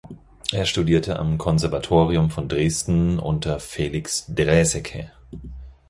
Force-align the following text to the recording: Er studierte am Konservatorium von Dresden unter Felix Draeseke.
Er 0.51 0.65
studierte 0.65 1.19
am 1.19 1.37
Konservatorium 1.37 2.31
von 2.31 2.49
Dresden 2.49 3.19
unter 3.19 3.59
Felix 3.59 4.25
Draeseke. 4.27 5.11